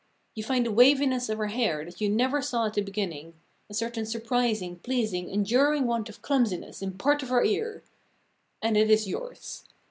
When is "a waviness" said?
0.65-1.29